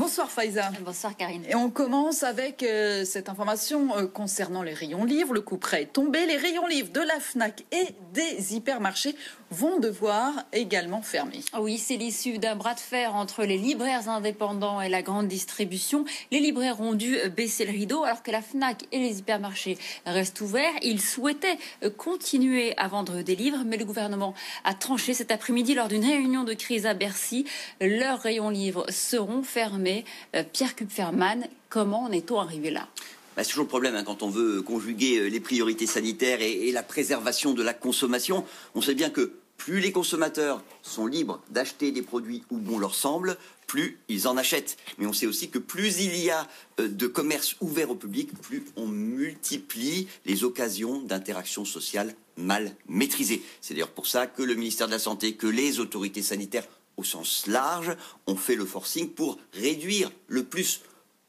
Bonsoir 0.00 0.30
Faiza. 0.30 0.70
Bonsoir 0.82 1.14
Karine. 1.14 1.44
Et 1.46 1.54
on 1.54 1.68
commence 1.68 2.22
avec 2.22 2.62
euh, 2.62 3.04
cette 3.04 3.28
information 3.28 3.94
euh, 3.98 4.06
concernant 4.06 4.62
les 4.62 4.72
rayons 4.72 5.04
livres. 5.04 5.34
Le 5.34 5.42
coup 5.42 5.58
près 5.58 5.82
est 5.82 5.92
tombé. 5.92 6.24
Les 6.24 6.38
rayons 6.38 6.66
livres 6.66 6.90
de 6.90 7.02
la 7.02 7.20
FNAC 7.20 7.66
et 7.70 7.88
des 8.14 8.54
hypermarchés 8.54 9.14
vont 9.50 9.80
devoir 9.80 10.32
également 10.52 11.02
fermer. 11.02 11.40
Oui, 11.58 11.78
c'est 11.78 11.96
l'issue 11.96 12.38
d'un 12.38 12.56
bras 12.56 12.74
de 12.74 12.80
fer 12.80 13.14
entre 13.14 13.44
les 13.44 13.58
libraires 13.58 14.08
indépendants 14.08 14.80
et 14.80 14.88
la 14.88 15.02
grande 15.02 15.28
distribution. 15.28 16.04
Les 16.30 16.40
libraires 16.40 16.80
ont 16.80 16.94
dû 16.94 17.18
baisser 17.36 17.64
le 17.64 17.72
rideau 17.72 18.04
alors 18.04 18.22
que 18.22 18.30
la 18.30 18.42
FNAC 18.42 18.84
et 18.92 18.98
les 18.98 19.18
hypermarchés 19.18 19.78
restent 20.06 20.40
ouverts. 20.40 20.72
Ils 20.82 21.00
souhaitaient 21.00 21.58
continuer 21.96 22.76
à 22.76 22.88
vendre 22.88 23.22
des 23.22 23.36
livres, 23.36 23.62
mais 23.66 23.76
le 23.76 23.84
gouvernement 23.84 24.34
a 24.64 24.74
tranché 24.74 25.14
cet 25.14 25.30
après-midi 25.30 25.74
lors 25.74 25.88
d'une 25.88 26.04
réunion 26.04 26.44
de 26.44 26.54
crise 26.54 26.86
à 26.86 26.94
Bercy. 26.94 27.44
Leurs 27.80 28.20
rayons 28.20 28.50
livres 28.50 28.86
seront 28.88 29.42
fermés. 29.42 30.04
Euh, 30.36 30.44
Pierre 30.44 30.76
Kupferman, 30.76 31.46
comment 31.68 32.04
en 32.04 32.12
est-on 32.12 32.38
arrivé 32.38 32.70
là? 32.70 32.88
Bah, 33.36 33.44
c'est 33.44 33.50
toujours 33.50 33.64
le 33.64 33.68
problème 33.68 33.94
hein, 33.94 34.04
quand 34.04 34.22
on 34.22 34.28
veut 34.28 34.62
conjuguer 34.62 35.18
euh, 35.18 35.28
les 35.28 35.40
priorités 35.40 35.86
sanitaires 35.86 36.40
et, 36.40 36.68
et, 36.68 36.72
la 36.72 36.82
préservation 36.82 37.54
de 37.54 37.62
la 37.62 37.74
consommation. 37.74 38.44
On 38.74 38.82
sait 38.82 38.94
bien 38.94 39.10
que 39.10 39.39
plus 39.60 39.80
les 39.80 39.92
consommateurs 39.92 40.64
sont 40.80 41.06
libres 41.06 41.42
d'acheter 41.50 41.92
des 41.92 42.00
produits 42.00 42.42
où 42.50 42.56
bon 42.56 42.78
leur 42.78 42.94
semble, 42.94 43.36
plus 43.66 43.98
ils 44.08 44.26
en 44.26 44.38
achètent. 44.38 44.78
Mais 44.96 45.04
on 45.04 45.12
sait 45.12 45.26
aussi 45.26 45.50
que 45.50 45.58
plus 45.58 46.00
il 46.00 46.16
y 46.16 46.30
a 46.30 46.48
euh, 46.80 46.88
de 46.88 47.06
commerce 47.06 47.56
ouvert 47.60 47.90
au 47.90 47.94
public, 47.94 48.30
plus 48.40 48.64
on 48.76 48.86
multiplie 48.86 50.08
les 50.24 50.44
occasions 50.44 51.02
d'interaction 51.02 51.66
sociale 51.66 52.14
mal 52.38 52.74
maîtrisées. 52.88 53.42
C'est 53.60 53.74
d'ailleurs 53.74 53.90
pour 53.90 54.06
ça 54.06 54.26
que 54.26 54.42
le 54.42 54.54
ministère 54.54 54.86
de 54.86 54.92
la 54.92 54.98
Santé, 54.98 55.34
que 55.34 55.46
les 55.46 55.78
autorités 55.78 56.22
sanitaires 56.22 56.66
au 56.96 57.04
sens 57.04 57.46
large, 57.46 57.94
ont 58.26 58.36
fait 58.36 58.56
le 58.56 58.64
forcing 58.64 59.10
pour 59.10 59.38
réduire 59.52 60.10
le 60.26 60.42
plus 60.42 60.80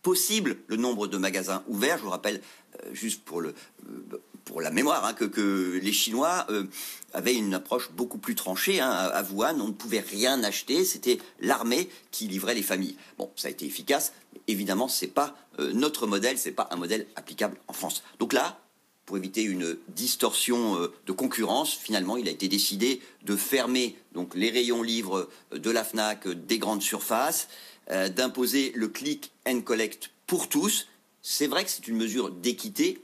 possible 0.04 0.56
le 0.68 0.78
nombre 0.78 1.08
de 1.08 1.18
magasins 1.18 1.64
ouverts. 1.68 1.98
Je 1.98 2.04
vous 2.04 2.10
rappelle, 2.12 2.42
euh, 2.86 2.94
juste 2.94 3.26
pour, 3.26 3.42
le, 3.42 3.54
euh, 3.90 4.22
pour 4.52 4.60
la 4.60 4.70
mémoire, 4.70 5.06
hein, 5.06 5.14
que, 5.14 5.80
les 5.82 5.94
Chinois 5.94 6.46
euh, 6.50 6.66
avaient 7.14 7.34
une 7.34 7.54
approche 7.54 7.90
beaucoup 7.92 8.18
plus 8.18 8.36
tranchée. 8.36 8.82
Hein, 8.82 8.90
à 8.92 9.24
Wuhan, 9.24 9.58
on 9.62 9.70
ne 9.70 9.74
pouvait 9.74 10.02
rien 10.02 10.44
acheter, 10.44 10.84
c'était 10.84 11.20
l'armée 11.40 11.90
qui 12.12 12.28
livrait 12.28 12.54
les 12.54 12.62
familles. 12.62 12.98
Bon, 13.18 13.32
ça 13.38 13.48
a 13.48 13.52
été 13.52 13.66
efficace, 13.66 14.12
mais 14.34 14.42
évidemment, 14.50 14.90
ce 14.90 15.06
n'est 15.06 15.12
pas 15.12 15.38
euh, 15.60 15.72
notre 15.72 16.06
modèle, 16.06 16.38
ce 16.38 16.50
n'est 16.50 16.56
pas 16.56 16.68
un 16.72 16.76
modèle 16.76 17.08
applicable 17.16 17.58
en 17.70 17.74
France. 17.74 18.04
Donc 18.20 18.34
là, 18.34 18.60
pour 19.06 19.16
éviter 19.16 19.44
une 19.44 19.78
distorsion 19.88 20.76
euh, 20.76 20.94
de 21.06 21.14
concurrence, 21.14 21.74
finalement, 21.74 22.18
il 22.18 22.28
a 22.28 22.32
été 22.32 22.50
décidé 22.50 23.02
de 23.24 23.38
fermer 23.38 23.98
donc 24.14 24.36
les 24.36 24.50
rayons 24.50 24.84
livres 24.84 25.30
de 25.54 25.72
la 25.72 25.86
Fnac, 25.86 26.28
des 26.28 26.60
grandes 26.60 26.84
surfaces, 26.84 27.48
d'imposer 27.90 28.72
le 28.76 28.88
click 28.88 29.32
and 29.46 29.62
collect 29.62 30.12
pour 30.26 30.48
tous. 30.48 30.88
C'est 31.22 31.48
vrai 31.48 31.66
que 31.66 31.70
c'est 31.70 31.88
une 31.88 31.98
mesure 31.98 32.32
d'équité, 32.32 33.02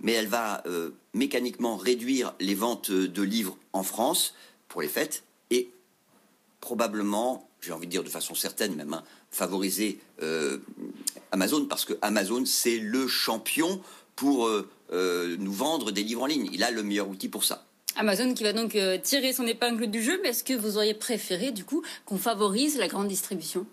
mais 0.00 0.12
elle 0.12 0.26
va 0.26 0.62
euh, 0.66 0.90
mécaniquement 1.14 1.76
réduire 1.76 2.34
les 2.40 2.54
ventes 2.54 2.90
de 2.90 3.22
livres 3.22 3.56
en 3.72 3.82
France 3.82 4.34
pour 4.68 4.82
les 4.82 4.88
fêtes 4.88 5.24
et 5.50 5.70
probablement, 6.60 7.48
j'ai 7.60 7.72
envie 7.72 7.86
de 7.86 7.90
dire 7.90 8.04
de 8.04 8.08
façon 8.08 8.34
certaine 8.34 8.74
même, 8.74 8.94
hein, 8.94 9.02
favoriser 9.30 9.98
euh, 10.22 10.58
Amazon 11.32 11.66
parce 11.66 11.84
que 11.84 11.94
Amazon 12.02 12.44
c'est 12.44 12.78
le 12.78 13.08
champion 13.08 13.80
pour 14.16 14.46
euh, 14.46 15.36
nous 15.38 15.52
vendre 15.52 15.90
des 15.90 16.02
livres 16.02 16.22
en 16.22 16.26
ligne. 16.26 16.48
Il 16.52 16.62
a 16.64 16.70
le 16.70 16.82
meilleur 16.82 17.08
outil 17.08 17.28
pour 17.28 17.44
ça. 17.44 17.64
Amazon 17.96 18.32
qui 18.34 18.44
va 18.44 18.52
donc 18.52 18.76
tirer 19.02 19.32
son 19.32 19.46
épingle 19.46 19.88
du 19.88 20.02
jeu, 20.02 20.20
mais 20.22 20.28
est-ce 20.28 20.44
que 20.44 20.52
vous 20.52 20.76
auriez 20.76 20.94
préféré 20.94 21.50
du 21.50 21.64
coup 21.64 21.82
qu'on 22.04 22.18
favorise 22.18 22.78
la 22.78 22.86
grande 22.86 23.08
distribution? 23.08 23.66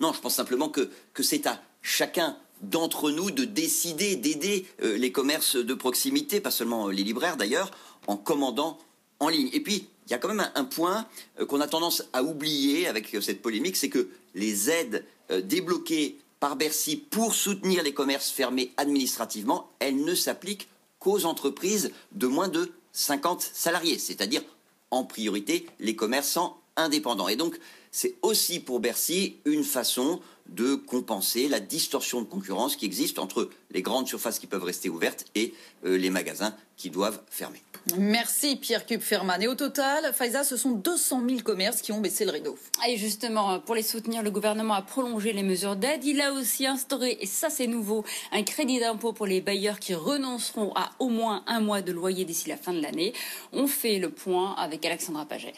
Non, 0.00 0.12
je 0.12 0.20
pense 0.20 0.34
simplement 0.34 0.68
que, 0.68 0.88
que 1.14 1.22
c'est 1.22 1.46
à 1.46 1.60
chacun 1.82 2.36
d'entre 2.62 3.10
nous 3.10 3.30
de 3.30 3.44
décider 3.44 4.16
d'aider 4.16 4.66
euh, 4.82 4.96
les 4.96 5.12
commerces 5.12 5.56
de 5.56 5.74
proximité, 5.74 6.40
pas 6.40 6.50
seulement 6.50 6.88
les 6.88 7.02
libraires 7.02 7.36
d'ailleurs, 7.36 7.70
en 8.06 8.16
commandant 8.16 8.78
en 9.20 9.28
ligne. 9.28 9.50
Et 9.52 9.60
puis, 9.60 9.88
il 10.06 10.10
y 10.10 10.14
a 10.14 10.18
quand 10.18 10.28
même 10.28 10.50
un, 10.54 10.64
point 10.64 11.06
euh, 11.40 11.46
qu'on 11.46 11.60
a 11.60 11.68
tendance 11.68 12.04
à 12.12 12.22
oublier 12.22 12.86
avec 12.86 13.14
euh, 13.14 13.20
cette 13.20 13.42
polémique, 13.42 13.76
c'est 13.76 13.88
que 13.88 14.08
les 14.34 14.70
aides 14.70 15.04
euh, 15.30 15.40
débloquées 15.40 16.18
par 16.40 16.56
Bercy 16.56 16.96
pour 16.96 17.34
soutenir 17.34 17.82
les 17.82 17.94
commerces 17.94 18.30
fermés 18.30 18.72
administrativement, 18.76 19.70
elles 19.78 20.04
ne 20.04 20.14
s'appliquent 20.14 20.68
qu'aux 20.98 21.24
entreprises 21.24 21.92
de 22.12 22.26
moins 22.26 22.48
de 22.48 22.72
50 22.92 23.40
salariés, 23.40 23.98
c'est-à-dire 23.98 24.42
en 24.90 25.04
priorité 25.04 25.66
les 25.78 25.96
commerçants 25.96 26.58
indépendants. 26.76 27.28
Et 27.28 27.36
donc, 27.36 27.58
c'est 27.90 28.14
aussi 28.22 28.60
pour 28.60 28.80
Bercy 28.80 29.36
une 29.44 29.64
façon 29.64 30.20
de 30.48 30.74
compenser 30.74 31.48
la 31.48 31.60
distorsion 31.60 32.20
de 32.20 32.26
concurrence 32.26 32.76
qui 32.76 32.84
existe 32.84 33.18
entre 33.18 33.48
les 33.70 33.82
grandes 33.82 34.08
surfaces 34.08 34.38
qui 34.38 34.46
peuvent 34.46 34.64
rester 34.64 34.88
ouvertes 34.88 35.24
et 35.34 35.54
euh, 35.84 35.96
les 35.96 36.10
magasins 36.10 36.54
qui 36.76 36.90
doivent 36.90 37.20
fermer. 37.30 37.62
Merci 37.96 38.56
Pierre 38.56 38.86
Kupferman. 38.86 39.42
Et 39.42 39.48
au 39.48 39.54
total, 39.54 40.12
Faiza, 40.14 40.44
ce 40.44 40.56
sont 40.56 40.70
200 40.70 41.22
000 41.28 41.40
commerces 41.40 41.82
qui 41.82 41.90
ont 41.92 42.00
baissé 42.00 42.24
le 42.24 42.30
rideau. 42.30 42.56
Et 42.88 42.96
justement, 42.96 43.58
pour 43.60 43.74
les 43.74 43.82
soutenir, 43.82 44.22
le 44.22 44.30
gouvernement 44.30 44.74
a 44.74 44.82
prolongé 44.82 45.32
les 45.32 45.42
mesures 45.42 45.76
d'aide. 45.76 46.04
Il 46.04 46.20
a 46.20 46.32
aussi 46.32 46.66
instauré, 46.66 47.18
et 47.20 47.26
ça 47.26 47.50
c'est 47.50 47.66
nouveau, 47.66 48.04
un 48.30 48.42
crédit 48.42 48.78
d'impôt 48.78 49.12
pour 49.12 49.26
les 49.26 49.40
bailleurs 49.40 49.80
qui 49.80 49.94
renonceront 49.94 50.72
à 50.74 50.92
au 50.98 51.08
moins 51.08 51.42
un 51.46 51.60
mois 51.60 51.82
de 51.82 51.92
loyer 51.92 52.24
d'ici 52.24 52.48
la 52.48 52.56
fin 52.56 52.72
de 52.72 52.80
l'année. 52.80 53.12
On 53.52 53.66
fait 53.66 53.98
le 53.98 54.10
point 54.10 54.54
avec 54.54 54.84
Alexandra 54.84 55.26
Paget. 55.26 55.54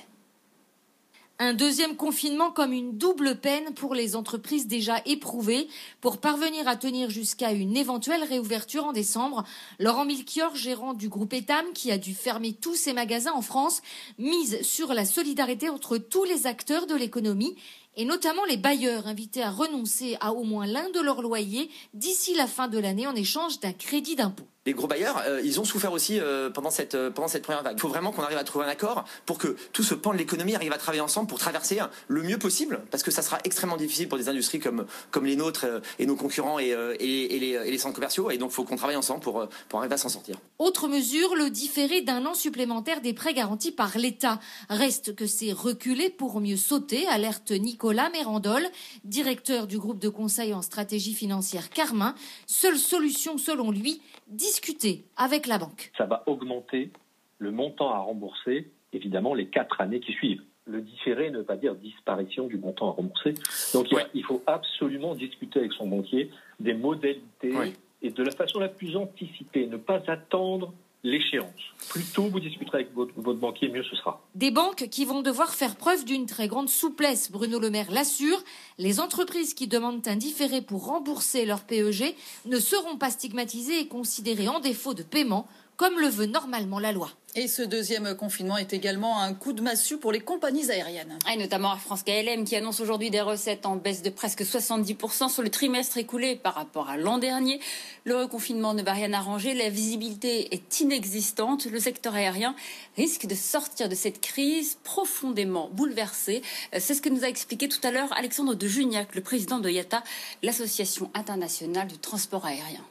Un 1.47 1.53
deuxième 1.53 1.97
confinement 1.97 2.51
comme 2.51 2.73
une 2.73 2.97
double 2.97 3.39
peine 3.39 3.75
pour 3.75 3.95
les 3.95 4.17
entreprises 4.17 4.67
déjà 4.67 5.03
éprouvées. 5.05 5.69
Pour 6.01 6.17
parvenir 6.17 6.67
à 6.67 6.75
tenir 6.75 7.11
jusqu'à 7.11 7.53
une 7.53 7.77
éventuelle 7.77 8.25
réouverture 8.25 8.87
en 8.87 8.95
décembre, 8.95 9.45
Laurent 9.79 10.07
Milchior, 10.07 10.57
gérant 10.57 10.95
du 10.95 11.11
groupe 11.11 11.35
Etam, 11.35 11.67
qui 11.75 11.93
a 11.93 11.99
dû 11.99 12.15
fermer 12.15 12.55
tous 12.55 12.77
ses 12.77 12.95
magasins 12.95 13.35
en 13.35 13.43
France, 13.43 13.83
mise 14.17 14.63
sur 14.63 14.95
la 14.95 15.05
solidarité 15.05 15.69
entre 15.69 15.99
tous 15.99 16.25
les 16.25 16.47
acteurs 16.47 16.87
de 16.87 16.95
l'économie 16.95 17.57
et 17.97 18.05
notamment 18.05 18.45
les 18.45 18.57
bailleurs 18.57 19.07
invités 19.07 19.43
à 19.43 19.51
renoncer 19.51 20.17
à 20.21 20.33
au 20.33 20.45
moins 20.45 20.67
l'un 20.67 20.91
de 20.91 21.01
leurs 21.01 21.23
loyers 21.23 21.71
d'ici 21.93 22.35
la 22.35 22.47
fin 22.47 22.69
de 22.69 22.79
l'année 22.79 23.07
en 23.07 23.15
échange 23.15 23.61
d'un 23.61 23.73
crédit 23.73 24.17
d'impôt. 24.17 24.45
Les 24.67 24.73
gros 24.73 24.87
bailleurs, 24.87 25.23
euh, 25.27 25.43
ils 25.45 25.61
ont 25.61 25.65
souffert 25.65 25.93
aussi 25.93 26.19
euh, 26.19 26.49
pendant, 26.49 26.71
cette, 26.71 26.95
euh, 26.95 27.11
pendant 27.11 27.29
cette 27.29 27.43
première 27.43 27.63
vague. 27.63 27.77
Il 27.77 27.81
faut 27.81 27.89
vraiment 27.89 28.13
qu'on 28.13 28.23
arrive 28.23 28.39
à 28.39 28.45
trouver 28.45 28.65
un 28.65 28.69
accord 28.69 29.05
pour 29.27 29.37
que 29.37 29.57
tout 29.75 29.83
ce 29.83 29.95
pan 29.95 30.15
de 30.15 30.17
l'économie 30.17 30.55
arrive 30.55 30.73
à 30.73 30.79
travailler 30.79 31.03
ensemble 31.03 31.29
pour 31.29 31.39
traverser 31.39 31.81
le 32.09 32.23
mieux 32.23 32.39
possible, 32.39 32.81
parce 32.91 33.03
que 33.03 33.11
ça 33.11 33.21
sera 33.21 33.39
extrêmement 33.45 33.77
difficile 33.77 34.09
pour 34.09 34.17
des 34.17 34.31
industries 34.31 34.61
comme, 34.61 34.87
comme 35.11 35.27
les 35.27 35.37
nôtres 35.37 35.67
et 35.99 36.07
nos 36.07 36.17
concurrents 36.17 36.59
et, 36.59 36.69
et, 36.69 37.37
et, 37.37 37.39
les, 37.39 37.49
et 37.49 37.71
les, 37.71 37.79
centres 37.79 37.95
commerciaux, 37.95 38.31
et 38.31 38.39
donc 38.39 38.53
il 38.53 38.55
faut 38.55 38.65
qu'on 38.65 38.77
travaille 38.77 38.97
ensemble 38.97 39.21
pour, 39.21 39.47
pour 39.69 39.81
arriver 39.81 39.95
à 39.95 39.99
s'en 39.99 40.09
sortir. 40.09 40.39
Autre 40.59 40.89
mesure, 40.89 41.35
le 41.35 41.51
différé 41.51 42.01
d'un 42.01 42.25
an 42.25 42.35
supplémentaire 42.35 43.03
des 43.03 43.13
prêts 43.13 43.35
garantis 43.35 43.73
par 43.73 43.99
l'État. 43.99 44.41
Reste 44.71 45.15
que 45.15 45.27
c'est 45.27 45.53
reculé 45.53 46.09
pour 46.09 46.41
mieux 46.41 46.57
sauter, 46.57 47.07
alerte 47.09 47.51
Nicolas 47.85 48.09
Mérandol, 48.09 48.63
directeur 49.05 49.67
du 49.67 49.77
groupe 49.77 49.99
de 49.99 50.09
conseil 50.09 50.55
en 50.55 50.63
stratégie 50.63 51.13
financière 51.13 51.69
Carmin. 51.69 52.15
Seule 52.47 52.79
solution 52.79 53.37
selon 53.37 53.71
lui, 53.71 54.01
discuter 54.27 55.05
avec 55.19 55.47
la 55.47 55.59
banque. 55.59 55.93
Ça 55.99 56.07
va 56.07 56.23
augmenter 56.25 56.93
le 57.37 57.51
montant 57.51 57.93
à 57.93 57.99
rembourser, 57.99 58.71
évidemment, 58.95 59.35
les 59.35 59.49
quatre 59.49 59.83
années 59.83 60.01
qui 60.01 60.13
suivent. 60.13 60.41
Le 60.65 60.81
différé 60.81 61.31
ne 61.31 61.41
veut 61.41 61.45
pas 61.45 61.59
dire 61.59 61.75
disparition 61.75 62.47
du 62.47 62.57
montant 62.57 62.89
à 62.89 62.93
rembourser. 62.93 63.35
Donc 63.75 63.93
ouais. 63.93 64.07
il 64.15 64.25
faut 64.25 64.43
absolument 64.47 65.15
discuter 65.15 65.59
avec 65.59 65.75
son 65.75 65.87
banquier 65.87 66.31
des 66.61 66.73
modalités 66.73 67.53
ouais. 67.53 67.75
et 68.01 68.09
de 68.09 68.23
la 68.23 68.33
façon 68.33 68.61
la 68.61 68.69
plus 68.69 68.97
anticipée, 68.97 69.67
ne 69.67 69.77
pas 69.77 70.01
attendre 70.07 70.73
l'échéance. 71.05 71.53
Plus 71.91 72.03
tôt 72.03 72.25
vous 72.25 72.41
discuterez 72.41 72.79
avec 72.79 72.95
votre, 72.95 73.35
banquier, 73.35 73.69
mieux 73.69 73.85
ce 73.85 73.95
sera. 73.95 74.27
Des 74.35 74.51
banques 74.51 74.89
qui 74.91 75.05
vont 75.05 75.21
devoir 75.21 75.55
faire 75.55 75.77
preuve 75.77 76.05
d'une 76.05 76.27
très 76.27 76.49
grande 76.49 76.71
souplesse, 76.71 77.31
Bruno 77.31 77.61
Le 77.61 77.71
Maire 77.71 77.93
l'assure. 77.93 78.43
Les 78.79 78.99
entreprises 78.99 79.55
qui 79.55 79.69
demandent 79.69 80.07
un 80.09 80.17
différé 80.17 80.63
pour 80.63 80.87
rembourser 80.87 81.45
leur 81.45 81.65
PEG 81.65 82.15
ne 82.47 82.59
seront 82.59 82.97
pas 82.97 83.11
stigmatisées 83.11 83.81
et 83.81 83.87
considérées 83.87 84.49
en 84.49 84.61
défaut 84.61 84.95
de 84.95 85.03
paiement 85.03 85.47
comme 85.77 85.99
le 85.99 86.09
veut 86.09 86.27
normalement 86.27 86.79
la 86.79 86.93
loi. 86.93 87.11
Et 87.37 87.49
ce 87.49 87.63
deuxième 87.63 88.15
confinement 88.15 88.57
est 88.59 88.73
également 88.73 89.21
un 89.21 89.35
coup 89.35 89.53
de 89.53 89.61
massue 89.61 89.99
pour 89.99 90.13
les 90.13 90.21
compagnies 90.21 90.71
aériennes. 90.71 91.19
Et 91.33 91.37
notamment 91.37 91.73
Air 91.73 91.81
France 91.81 92.05
KLM 92.05 92.45
qui 92.45 92.55
annonce 92.55 92.79
aujourd'hui 92.79 93.11
des 93.11 93.21
recettes 93.21 93.67
en 93.67 93.75
baisse 93.75 94.03
de 94.03 94.11
presque 94.11 94.43
70% 94.43 95.29
sur 95.29 95.43
le 95.43 95.51
trimestre 95.51 95.99
écoulé 95.99 96.37
par 96.37 96.55
rapport 96.55 96.89
à 96.89 96.97
l'an 96.97 97.19
dernier. 97.19 97.59
Le 98.05 98.17
reconfinement 98.17 98.73
ne 98.73 98.85
va 98.85 98.93
rien 98.93 99.13
arranger, 99.13 99.53
la 99.53 99.69
visibilité 99.69 100.55
est 100.55 100.79
inexistante. 100.79 101.67
Le 101.67 101.81
secteur 101.81 102.15
aérien 102.15 102.55
risque 102.97 103.27
de 103.27 103.35
sortir 103.35 103.89
de 103.89 103.97
cette 103.97 104.21
crise 104.21 104.79
profondément 104.85 105.71
bouleversé. 105.73 106.41
C'est 106.79 106.95
ce 106.95 107.03
que 107.03 107.09
nous 107.09 107.25
a 107.25 107.29
expliqué 107.29 107.69
tout 107.69 107.85
à 107.85 107.91
l'heure 107.91 108.17
Alexandre 108.17 108.55
de 108.55 108.69
Juniac, 108.69 109.13
le 109.17 109.23
président 109.23 109.59
de 109.59 109.69
IATA, 109.69 110.05
l'Association 110.45 111.11
internationale 111.15 111.89
du 111.89 111.99
transport 111.99 112.47
aérien 112.47 112.85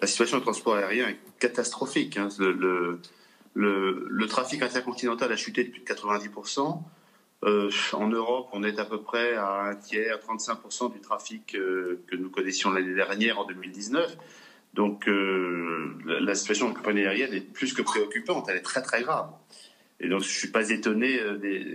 la 0.00 0.06
situation 0.06 0.38
du 0.38 0.42
transport 0.42 0.76
aérien 0.76 1.08
est 1.08 1.18
catastrophique. 1.38 2.16
Hein. 2.16 2.28
Le, 2.38 4.26
trafic 4.28 4.62
intercontinental 4.62 5.32
a 5.32 5.36
chuté 5.36 5.64
de 5.64 5.70
plus 5.70 5.80
de 5.80 5.86
90%. 5.86 6.82
Euh, 7.44 7.70
en 7.92 8.08
Europe, 8.08 8.48
on 8.52 8.64
est 8.64 8.78
à 8.78 8.84
peu 8.84 9.00
près 9.02 9.34
à 9.34 9.62
un 9.64 9.74
tiers, 9.74 10.18
35% 10.18 10.92
du 10.92 11.00
trafic 11.00 11.54
euh, 11.54 12.02
que 12.08 12.16
nous 12.16 12.30
connaissions 12.30 12.70
l'année 12.70 12.94
dernière, 12.94 13.38
en 13.38 13.46
2019. 13.46 14.16
Donc 14.74 15.08
euh, 15.08 15.94
la, 16.04 16.34
situation 16.34 16.68
de 16.68 16.74
la 16.74 16.78
compagnie 16.78 17.06
aérienne 17.06 17.32
est 17.32 17.40
plus 17.40 17.72
que 17.72 17.82
préoccupante, 17.82 18.46
elle 18.48 18.56
est 18.56 18.62
très 18.62 18.82
très 18.82 19.02
grave. 19.02 19.30
Et 20.00 20.08
donc 20.08 20.22
je 20.22 20.28
suis 20.28 20.50
pas 20.50 20.68
étonné 20.68 21.18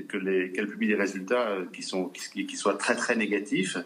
qu'elle 0.10 0.68
publie 0.68 0.88
des 0.88 0.96
résultats 0.96 1.58
qui 1.74 1.82
sont 1.82 2.10
qui 2.10 2.56
soient 2.56 2.76
très 2.76 2.96
très 2.96 3.16
négatifs. 3.16 3.78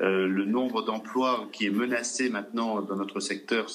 Euh, 0.00 0.28
le 0.28 0.44
nombre 0.44 0.82
d'emplois 0.82 1.48
qui 1.52 1.66
est 1.66 1.70
menacé 1.70 2.28
maintenant 2.28 2.80
dans 2.82 2.94
notre 2.94 3.18
secteur, 3.18 3.66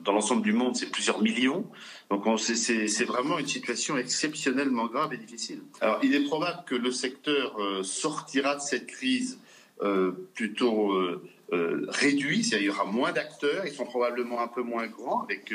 dans 0.00 0.12
l'ensemble 0.12 0.42
du 0.42 0.52
monde, 0.52 0.74
c'est 0.74 0.90
plusieurs 0.90 1.22
millions. 1.22 1.64
Donc 2.10 2.24
c'est 2.38 3.04
vraiment 3.04 3.38
une 3.38 3.46
situation 3.46 3.96
exceptionnellement 3.96 4.86
grave 4.86 5.12
et 5.14 5.16
difficile. 5.16 5.60
Alors 5.80 6.00
il 6.02 6.14
est 6.14 6.24
probable 6.24 6.64
que 6.66 6.74
le 6.74 6.90
secteur 6.90 7.56
euh, 7.60 7.84
sortira 7.84 8.56
de 8.56 8.60
cette 8.60 8.86
crise 8.86 9.38
euh, 9.82 10.12
plutôt 10.34 10.92
réduit, 11.50 12.42
c'est-à-dire 12.42 12.72
il 12.72 12.74
y 12.74 12.76
aura 12.76 12.90
moins 12.90 13.12
d'acteurs, 13.12 13.66
ils 13.66 13.72
sont 13.72 13.84
probablement 13.84 14.40
un 14.40 14.48
peu 14.48 14.62
moins 14.62 14.88
grands 14.88 15.22
avec 15.22 15.54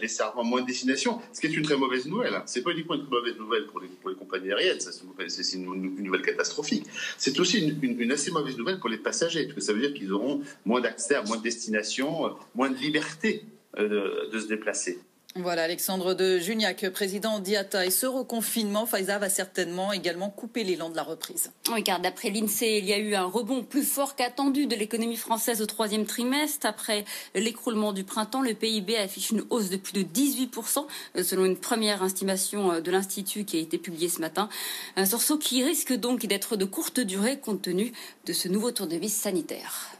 des 0.00 0.08
servants 0.08 0.44
moins 0.44 0.62
de 0.62 0.66
destination, 0.66 1.20
ce 1.32 1.40
qui 1.40 1.46
est 1.48 1.50
une 1.50 1.62
très 1.62 1.76
mauvaise 1.76 2.06
nouvelle. 2.06 2.32
C'est 2.46 2.62
pas 2.62 2.70
uniquement 2.70 2.94
une 2.94 3.06
mauvaise 3.08 3.36
nouvelle 3.36 3.66
pour 3.66 3.80
les, 3.80 4.14
compagnies 4.14 4.50
aériennes, 4.50 4.80
c'est 4.80 5.56
une, 5.56 5.64
nouvelle 6.02 6.22
catastrophique. 6.22 6.86
C'est 7.18 7.38
aussi 7.40 7.58
une, 7.58 8.12
assez 8.12 8.30
mauvaise 8.30 8.56
nouvelle 8.56 8.78
pour 8.78 8.88
les 8.88 8.98
passagers, 8.98 9.44
parce 9.44 9.54
que 9.54 9.60
ça 9.60 9.72
veut 9.72 9.80
dire 9.80 9.94
qu'ils 9.94 10.12
auront 10.12 10.42
moins 10.64 10.80
d'accès 10.80 11.14
à 11.14 11.22
moins 11.22 11.36
de 11.36 11.42
destinations, 11.42 12.34
moins 12.54 12.70
de 12.70 12.76
liberté 12.76 13.44
euh, 13.78 14.30
de 14.30 14.38
se 14.38 14.46
déplacer. 14.46 14.98
Voilà, 15.38 15.64
Alexandre 15.64 16.14
de 16.14 16.38
Juniac, 16.38 16.88
président 16.90 17.40
d'IATA. 17.40 17.84
Et 17.84 17.90
ce 17.90 18.06
reconfinement, 18.06 18.86
Faiza 18.86 19.18
va 19.18 19.28
certainement 19.28 19.92
également 19.92 20.30
couper 20.30 20.64
l'élan 20.64 20.88
de 20.88 20.96
la 20.96 21.02
reprise. 21.02 21.50
Oui, 21.70 21.82
car 21.84 22.00
d'après 22.00 22.30
l'INSEE, 22.30 22.78
il 22.78 22.86
y 22.86 22.94
a 22.94 22.98
eu 22.98 23.14
un 23.14 23.26
rebond 23.26 23.62
plus 23.62 23.82
fort 23.82 24.16
qu'attendu 24.16 24.66
de 24.66 24.74
l'économie 24.74 25.16
française 25.16 25.60
au 25.60 25.66
troisième 25.66 26.06
trimestre. 26.06 26.66
Après 26.66 27.04
l'écroulement 27.34 27.92
du 27.92 28.02
printemps, 28.02 28.40
le 28.40 28.54
PIB 28.54 28.96
affiche 28.96 29.30
une 29.30 29.44
hausse 29.50 29.68
de 29.68 29.76
plus 29.76 29.92
de 29.92 30.02
18%, 30.02 30.86
selon 31.22 31.44
une 31.44 31.58
première 31.58 32.02
estimation 32.02 32.80
de 32.80 32.90
l'Institut 32.90 33.44
qui 33.44 33.58
a 33.58 33.60
été 33.60 33.76
publiée 33.76 34.08
ce 34.08 34.20
matin. 34.20 34.48
Un 34.96 35.04
sursaut 35.04 35.36
qui 35.36 35.62
risque 35.62 35.92
donc 35.92 36.24
d'être 36.24 36.56
de 36.56 36.64
courte 36.64 37.00
durée 37.00 37.38
compte 37.38 37.60
tenu 37.60 37.92
de 38.24 38.32
ce 38.32 38.48
nouveau 38.48 38.70
tour 38.70 38.86
de 38.86 38.96
vis 38.96 39.12
sanitaire. 39.12 39.90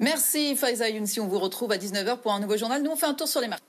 Merci 0.00 0.56
Faiza 0.56 0.88
Younsi. 0.88 1.20
On 1.20 1.28
vous 1.28 1.38
retrouve 1.38 1.72
à 1.72 1.76
19h 1.76 2.18
pour 2.18 2.32
un 2.32 2.40
nouveau 2.40 2.56
journal. 2.56 2.82
Nous, 2.82 2.90
on 2.90 2.96
fait 2.96 3.06
un 3.06 3.14
tour 3.14 3.28
sur 3.28 3.42
les 3.42 3.48
marchés. 3.48 3.62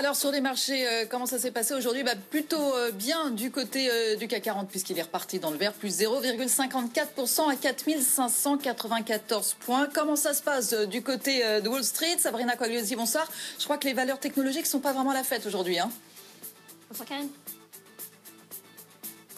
Alors 0.00 0.16
sur 0.16 0.32
les 0.32 0.40
marchés, 0.40 0.88
euh, 0.88 1.04
comment 1.06 1.26
ça 1.26 1.38
s'est 1.38 1.50
passé 1.50 1.74
aujourd'hui? 1.74 2.02
Bah, 2.02 2.14
Plutôt 2.30 2.74
euh, 2.74 2.90
bien 2.90 3.28
du 3.28 3.50
côté 3.50 3.90
euh, 3.90 4.16
du 4.16 4.28
CAC 4.28 4.44
40 4.44 4.70
puisqu'il 4.70 4.98
est 4.98 5.02
reparti 5.02 5.40
dans 5.40 5.50
le 5.50 5.58
vert, 5.58 5.74
plus 5.74 6.00
0,54% 6.00 7.50
à 7.50 7.54
4594 7.54 9.56
points. 9.60 9.88
Comment 9.92 10.16
ça 10.16 10.32
se 10.32 10.40
passe 10.40 10.72
du 10.72 11.02
côté 11.02 11.42
de 11.60 11.68
Wall 11.68 11.84
Street? 11.84 12.16
Sabrina 12.16 12.56
Cogliosi, 12.56 12.96
bonsoir. 12.96 13.30
Je 13.58 13.64
crois 13.64 13.76
que 13.76 13.86
les 13.86 13.92
valeurs 13.92 14.18
technologiques 14.18 14.66
sont 14.66 14.80
pas 14.80 14.94
vraiment 14.94 15.12
la 15.12 15.22
fête 15.22 15.44
aujourd'hui. 15.44 15.78
Hein 15.78 15.90
bonsoir. 16.90 17.06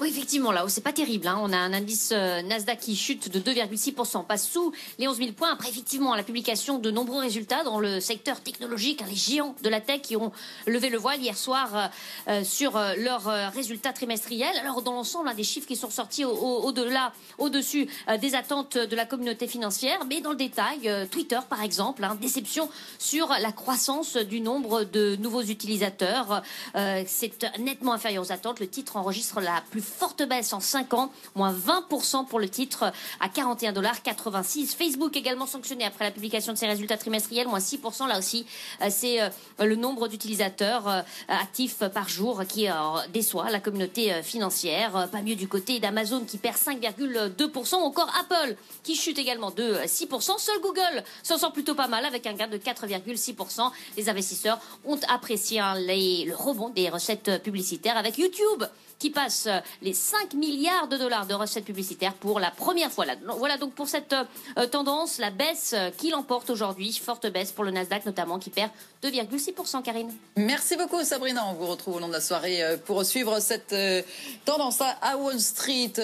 Oui, 0.02 0.08
effectivement, 0.08 0.50
là, 0.50 0.64
c'est 0.66 0.82
pas 0.82 0.92
terrible. 0.92 1.28
Hein. 1.28 1.38
On 1.40 1.52
a 1.52 1.56
un 1.56 1.72
indice 1.72 2.10
euh, 2.12 2.42
Nasdaq 2.42 2.80
qui 2.80 2.96
chute 2.96 3.30
de 3.30 3.38
2,6%, 3.38 4.26
passe 4.26 4.48
sous 4.48 4.72
les 4.98 5.06
11 5.06 5.16
000 5.16 5.30
points. 5.30 5.52
Après, 5.52 5.68
effectivement, 5.68 6.16
la 6.16 6.24
publication 6.24 6.80
de 6.80 6.90
nombreux 6.90 7.20
résultats 7.20 7.62
dans 7.62 7.78
le 7.78 8.00
secteur 8.00 8.40
technologique, 8.40 9.00
hein, 9.00 9.06
les 9.08 9.14
géants 9.14 9.54
de 9.62 9.68
la 9.68 9.80
tech 9.80 10.02
qui 10.02 10.16
ont 10.16 10.32
levé 10.66 10.88
le 10.88 10.98
voile 10.98 11.20
hier 11.20 11.38
soir 11.38 11.76
euh, 11.76 11.86
euh, 12.26 12.42
sur 12.42 12.72
leurs 12.72 13.52
résultats 13.52 13.92
trimestriels. 13.92 14.56
Alors, 14.60 14.82
dans 14.82 14.94
l'ensemble, 14.94 15.28
hein, 15.28 15.34
des 15.34 15.44
chiffres 15.44 15.68
qui 15.68 15.76
sont 15.76 15.90
sortis 15.90 16.24
au-delà, 16.24 17.12
au 17.38 17.48
dessus 17.48 17.86
des 18.20 18.34
attentes 18.34 18.76
de 18.76 18.96
la 18.96 19.06
communauté 19.06 19.46
financière. 19.46 20.04
Mais 20.08 20.20
dans 20.20 20.30
le 20.30 20.36
détail, 20.36 20.90
Twitter, 21.12 21.38
par 21.48 21.62
exemple, 21.62 22.04
déception 22.20 22.68
sur 22.98 23.28
la 23.28 23.52
croissance 23.52 24.16
du 24.16 24.40
nombre 24.40 24.82
de 24.82 25.14
nouveaux 25.14 25.42
utilisateurs. 25.42 26.42
c'est 26.74 27.46
nettement 27.60 27.92
inférieur 27.92 28.24
aux 28.24 28.32
attentes. 28.32 28.58
Le 28.58 28.68
titre 28.68 28.96
enregistre 28.96 29.40
la 29.40 29.62
plus 29.70 29.91
forte 29.92 30.22
baisse 30.26 30.52
en 30.52 30.60
5 30.60 30.94
ans, 30.94 31.10
moins 31.34 31.52
20% 31.52 32.26
pour 32.26 32.40
le 32.40 32.48
titre 32.48 32.92
à 33.20 33.28
41,86 33.28 34.76
Facebook 34.76 35.16
également 35.16 35.46
sanctionné 35.46 35.84
après 35.84 36.04
la 36.04 36.10
publication 36.10 36.52
de 36.52 36.58
ses 36.58 36.66
résultats 36.66 36.96
trimestriels, 36.96 37.48
moins 37.48 37.58
6%. 37.58 38.08
Là 38.08 38.18
aussi, 38.18 38.46
euh, 38.80 38.86
c'est 38.90 39.20
euh, 39.20 39.28
le 39.60 39.76
nombre 39.76 40.08
d'utilisateurs 40.08 40.88
euh, 40.88 41.02
actifs 41.28 41.78
par 41.94 42.08
jour 42.08 42.42
qui 42.48 42.66
déçoit 43.12 43.50
la 43.50 43.60
communauté 43.60 44.22
financière. 44.22 45.08
Pas 45.10 45.22
mieux 45.22 45.34
du 45.34 45.48
côté 45.48 45.80
d'Amazon 45.80 46.20
qui 46.20 46.38
perd 46.38 46.56
5,2%, 46.56 47.74
encore 47.74 48.10
Apple 48.20 48.56
qui 48.82 48.94
chute 48.94 49.18
également 49.18 49.50
de 49.50 49.74
6%. 49.84 50.38
Seul 50.38 50.60
Google 50.60 51.04
s'en 51.22 51.38
sort 51.38 51.52
plutôt 51.52 51.74
pas 51.74 51.88
mal 51.88 52.04
avec 52.04 52.26
un 52.26 52.34
gain 52.34 52.48
de 52.48 52.58
4,6%. 52.58 53.70
Les 53.96 54.08
investisseurs 54.08 54.60
ont 54.84 54.98
apprécié 55.08 55.60
hein, 55.60 55.74
le 55.76 56.34
rebond 56.34 56.68
des 56.68 56.88
recettes 56.88 57.42
publicitaires 57.42 57.96
avec 57.96 58.18
YouTube 58.18 58.64
qui 59.02 59.10
passe 59.10 59.48
euh, 59.48 59.58
les 59.82 59.94
5 59.94 60.34
milliards 60.34 60.86
de 60.86 60.96
dollars 60.96 61.26
de 61.26 61.34
recettes 61.34 61.64
publicitaires 61.64 62.14
pour 62.14 62.38
la 62.38 62.52
première 62.52 62.92
fois. 62.92 63.04
Voilà 63.36 63.56
donc 63.58 63.74
pour 63.74 63.88
cette 63.88 64.12
euh, 64.12 64.66
tendance, 64.68 65.18
la 65.18 65.30
baisse 65.30 65.74
euh, 65.76 65.90
qui 65.90 66.10
l'emporte 66.10 66.50
aujourd'hui, 66.50 66.92
forte 66.92 67.26
baisse 67.26 67.50
pour 67.50 67.64
le 67.64 67.72
Nasdaq 67.72 68.06
notamment 68.06 68.38
qui 68.38 68.50
perd 68.50 68.70
2,6%, 69.02 69.82
Karine. 69.82 70.12
Merci 70.36 70.76
beaucoup 70.76 71.02
Sabrina, 71.02 71.44
on 71.48 71.54
vous 71.54 71.66
retrouve 71.66 71.96
au 71.96 71.98
long 71.98 72.06
de 72.06 72.12
la 72.12 72.20
soirée 72.20 72.62
pour 72.86 73.04
suivre 73.04 73.40
cette 73.40 73.74
tendance 74.44 74.80
à 74.80 75.16
Wall 75.16 75.40
Street. 75.40 75.94